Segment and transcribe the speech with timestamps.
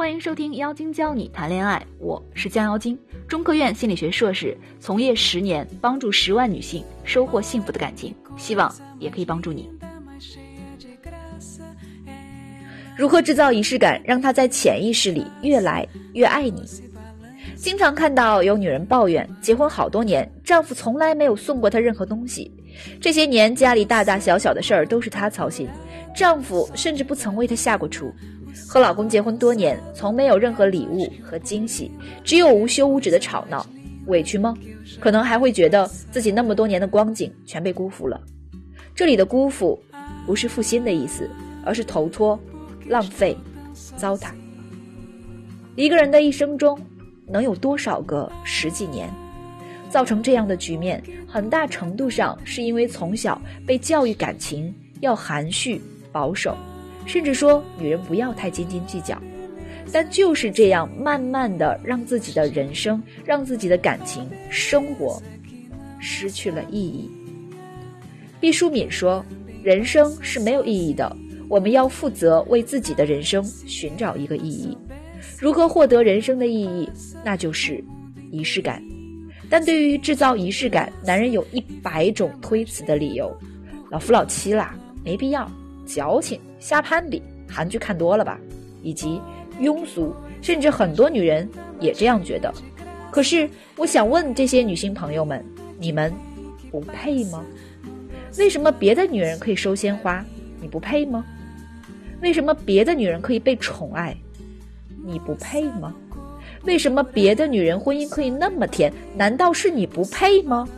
[0.00, 9.70] 欢迎收听妖精教你谈恋爱，我是江妖精，中科院心理学硕士，从业十年，帮助十万女性收获幸福的感情，希望也可以帮助你。
[12.96, 16.64] 如何制造仪式感，让他在潜意识里越来越爱你？
[17.54, 22.50] 经常看到有女人抱怨，结婚好多年，丈夫从来没有送过她任何东西，
[23.02, 25.68] 这些年家里大大小小的事儿都是她操心，
[26.16, 28.10] 丈夫甚至不曾为她下过厨。
[28.68, 31.90] 和老公结婚多年，从没有任何礼物和惊喜，
[32.24, 33.66] 只有无休无止的吵闹，
[34.06, 34.56] 委屈吗？
[34.98, 38.20] 可能还会觉得自己那么多年的光景全被辜负了。
[38.94, 39.80] 这里的辜负，
[40.26, 41.28] 不是负心的意思，
[41.64, 42.38] 而是投脱、
[42.86, 43.36] 浪费、
[43.96, 44.30] 糟蹋。
[45.76, 46.78] 一个人的一生中，
[47.26, 49.08] 能有多少个十几年？
[49.88, 55.80] 造成这样的局面，很大程度上是因为从小被教育感情要含蓄
[56.12, 56.56] 保守。
[57.10, 59.20] 甚至说女人不要太斤斤计较，
[59.90, 65.20] 但就是这样慢慢的让自己的人生、让自己的感情生活
[65.98, 67.10] 失去了意义。
[68.38, 69.26] 毕淑敏说
[69.60, 71.16] ：“人生是没有意义的，
[71.48, 74.78] 我们要负责为自己的人生寻找一个意义。
[75.36, 76.88] 如何获得人生的意义？
[77.24, 77.82] 那就是
[78.30, 78.80] 仪式感。
[79.50, 83.36] 但对于制造仪式感，男人有一百种推辞的理由：
[83.90, 85.50] 老夫老妻啦，没必要。”
[85.84, 88.38] 矫情、瞎攀比，韩剧看多了吧？
[88.82, 89.20] 以及
[89.60, 91.48] 庸俗，甚至很多女人
[91.80, 92.52] 也这样觉得。
[93.10, 95.44] 可是，我想问这些女性朋友们：
[95.78, 96.12] 你们
[96.70, 97.44] 不配吗？
[98.38, 100.24] 为什么别的女人可以收鲜花，
[100.60, 101.24] 你不配吗？
[102.20, 104.16] 为什么别的女人可以被宠爱，
[105.04, 105.92] 你不配吗？
[106.64, 110.68] 为什么别的女人婚姻可以那么甜，难道是你不配吗？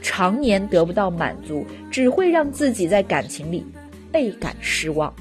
[0.00, 3.64] 常年得不到满足，只会让自己在感情里。
[4.12, 5.14] 倍感失望，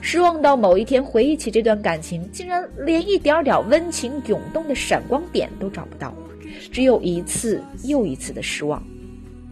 [0.00, 6.14] 失望到某一天回忆起这段感情，竟然连一点点温情涌动的闪光点都找不到，
[6.70, 8.82] 只有一次又一次的失望。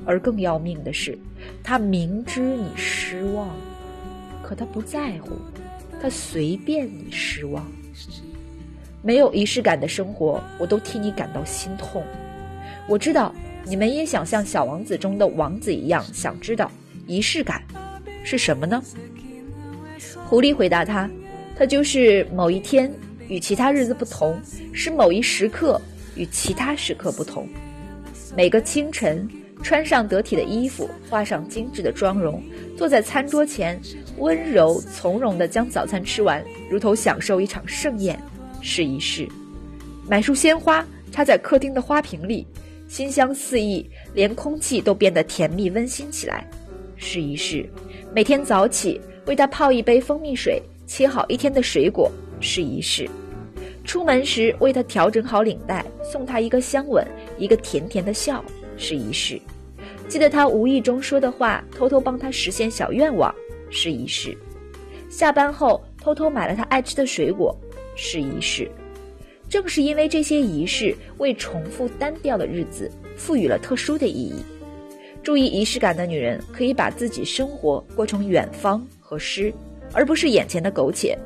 [0.06, 1.18] 而更要命的是，
[1.62, 3.48] 他明知你失望，
[4.42, 5.30] 可他不在乎，
[6.00, 7.66] 他随便你失望。
[9.00, 12.02] 没有仪式感的生活，我都替你感到心痛。
[12.86, 16.70] 我知道你们也想像小王子中的王子一样，想知道
[17.06, 17.62] 仪式感。
[18.24, 18.82] 是什么呢？
[20.26, 21.08] 狐狸回答他
[21.54, 22.90] ：“它就是某一天
[23.28, 24.40] 与其他日子不同，
[24.72, 25.80] 是某一时刻
[26.16, 27.46] 与其他时刻不同。
[28.34, 29.28] 每个清晨，
[29.62, 32.42] 穿上得体的衣服，画上精致的妆容，
[32.76, 33.80] 坐在餐桌前，
[34.16, 38.18] 温柔从容地将早餐吃完，如同享受一场盛宴，
[38.62, 39.28] 是仪式。
[40.08, 42.46] 买束鲜花插在客厅的花瓶里，
[42.88, 46.46] 馨香四溢，连空气都变得甜蜜温馨起来，
[47.04, 47.68] 试一试。”
[48.14, 52.10] 每天早起为他泡一杯蜂蜜水，切好一天的水果
[52.40, 53.06] 试一试；
[53.84, 57.06] 出门时为他调整好领带，送他一个香吻，
[57.36, 58.42] 一个甜甜的笑
[58.76, 59.38] 是一试；
[60.08, 63.34] 记得他无意中说的话，偷偷帮他实现小愿望
[63.68, 64.30] 是一试；
[65.10, 67.56] 下班后偷偷买了他爱吃的水果
[67.96, 68.70] 是仪式。
[69.48, 74.34] 正是因为这些仪式，为重复单调的日子赋予了特殊的意义。
[75.24, 79.50] 注意仪式感的女人，可以把自己生活过成远方和诗，
[79.94, 81.18] 而不是眼前的苟且。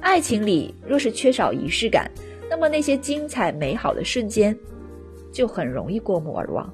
[0.00, 2.08] 爱情里若是缺少仪式感，
[2.48, 4.56] 那么那些精彩美好的瞬间，
[5.32, 6.72] 就很容易过目而忘。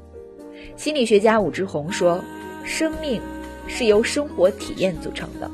[0.77, 2.23] 心理学家武志红说
[2.63, 3.23] ：“生命
[3.67, 5.51] 是由生活体验组成的，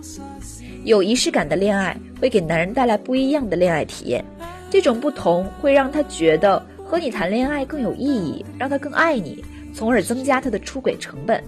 [0.83, 4.25] 有仪式感的恋爱会给男人带来不一样的恋爱体验。
[4.69, 11.43] 这种不同会让他觉得和你谈恋爱更有意义，让他更爱你。”从而增加他的出轨成本。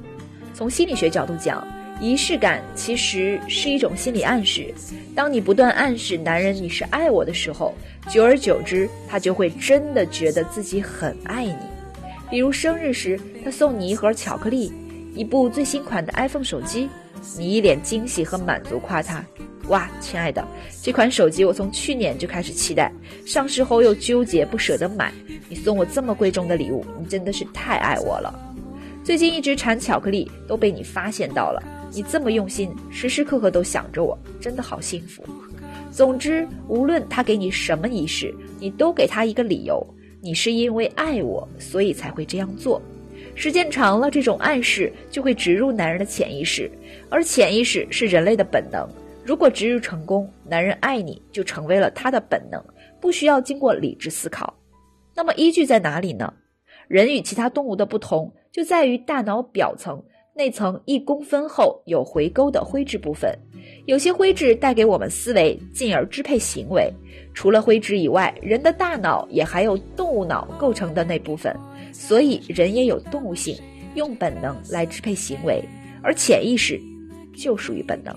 [0.52, 1.66] 从心理学角度讲，
[2.00, 4.72] 仪式感其实是一种心理暗示。
[5.14, 7.74] 当你不断暗示男人你是爱我的时候，
[8.08, 11.56] 久而久之，他就会真的觉得自己很爱你。
[12.30, 14.72] 比如生日时，他送你一盒巧克力，
[15.14, 16.88] 一部最新款的 iPhone 手机，
[17.38, 19.24] 你一脸惊喜和满足，夸他
[19.69, 20.47] ：“哇，亲爱的，
[20.82, 22.92] 这款手机我从去年就开始期待，
[23.24, 25.12] 上市后又纠结不舍得买。”
[25.48, 28.34] 你送我这么贵重的礼物，你真的是太爱我了。
[29.03, 31.62] 最近一直馋巧克力，都被你发现到了。
[31.92, 35.24] 你这么用心，时时刻刻都想着我，真的好幸福。
[35.91, 39.86] 总之，无论他给你什么仪式，你都给他一个理由：
[40.21, 42.83] 你是因为爱我，所以才会这样做。
[43.34, 46.71] 时间长了，这种暗示就会植入男人的潜意识，
[47.09, 48.89] 而潜意识是人类的本能。
[49.24, 52.62] 如果植入成功，男人爱你就成为了他的本能，
[53.00, 54.54] 不需要经过理智思考。
[55.15, 56.32] 那么依据在哪里呢？
[56.88, 60.03] 人与其他动物的不同就在于大脑表层
[60.36, 63.34] 内层一公分厚有回沟的灰质部分。
[63.86, 66.92] 有些灰质带给我们思维，进而支配行为。
[67.32, 71.56] 除了灰质以外，人的大脑也还有动物脑构成的那部分，
[71.92, 73.56] 所以人也有动物性，
[73.94, 75.65] 用本能来支配行为，
[76.03, 76.78] 而潜意识
[77.34, 78.15] 就属于本能。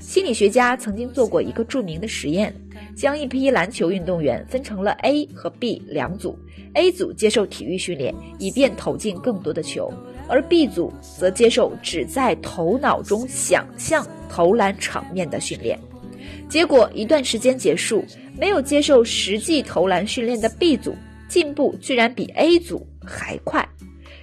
[0.00, 2.52] 心理学家曾经做过一个著名的实验，
[2.96, 6.36] 将一批篮球运动员分成了 A 和 B 两组
[6.72, 9.92] ，A 组接受体育训练，以便投进更多的球，
[10.26, 15.78] 而 B 组则接受只在头脑中想象投篮场面的训练。
[16.48, 18.02] 结果一段时间结束，
[18.36, 20.96] 没有接受实际投篮训练的 B 组
[21.28, 23.68] 进步居然比 A 组还快。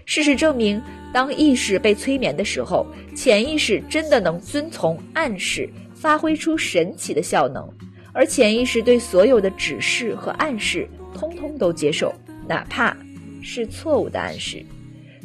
[0.08, 0.82] 事实证明。
[1.14, 7.68] 当意识被催眠的时候，潜意识真的能遵从暗示，发挥出神奇的效能。
[8.14, 12.14] 而潜意识对所有的指示和暗示，通通都接受，
[12.48, 12.96] 哪怕
[13.42, 14.64] 是错误的暗示。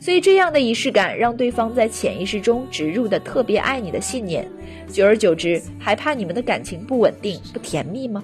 [0.01, 4.49] 所以，这样的仪式感让对方在潜意识中植入的特别爱你的信念，
[4.89, 8.23] 久而久之，还怕你们的感情不稳定、不甜蜜吗？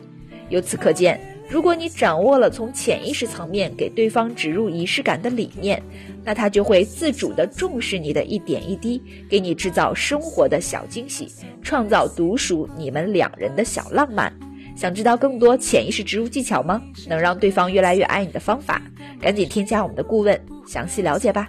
[0.49, 1.38] 由此可见。
[1.49, 5.83] 如果你掌握了从潜意识层面给对方植入仪式感的理念，
[6.23, 11.27] 那他就会自主地重视你的一点一滴，给你制造生活的小惊喜，
[11.63, 14.31] 创造独属你们两人的小浪漫。
[14.77, 16.83] 想知道更多潜意识植入技巧吗？
[17.09, 18.83] 能让对方越来越爱你的方法，
[19.19, 21.49] 赶紧添加我们的顾问，详细了解吧。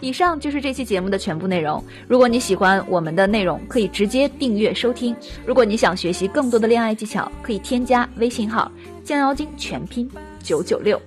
[0.00, 1.82] 以上就是这期节目的全部内容。
[2.06, 5.14] 如果你喜欢我们的内容，可以直接订阅收听。
[5.44, 8.70] 如果你想学习更多的恋爱技巧，可以添加微信号
[9.02, 10.08] “降妖精”全拼
[10.42, 11.00] 九九六。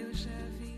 [0.00, 0.69] Que eu já vi.